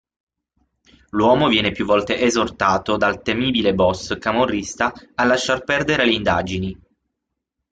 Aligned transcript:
L'uomo 1.11 1.47
viene 1.47 1.71
più 1.71 1.85
volte 1.85 2.17
esortato 2.17 2.97
dal 2.97 3.21
temibile 3.21 3.75
boss 3.75 4.17
camorrista 4.17 4.91
a 5.13 5.25
lasciar 5.25 5.63
perdere 5.63 6.05
le 6.05 6.13
indagini. 6.13 6.81